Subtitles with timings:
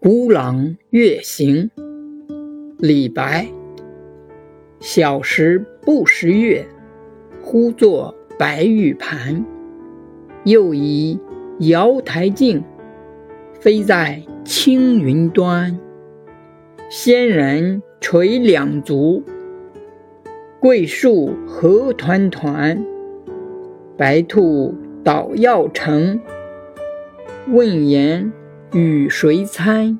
[0.00, 1.72] 孤狼月行，
[2.78, 3.48] 李白。
[4.78, 6.64] 小时不识月，
[7.42, 9.44] 呼作白玉盘。
[10.44, 11.18] 又疑
[11.58, 12.62] 瑶台镜，
[13.58, 15.76] 飞在青云端。
[16.88, 19.24] 仙人垂两足，
[20.60, 22.80] 桂树何团团。
[23.96, 26.20] 白兔捣药成，
[27.48, 28.32] 问言
[28.72, 29.98] 与谁餐？